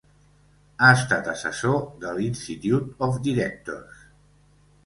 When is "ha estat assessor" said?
0.85-1.77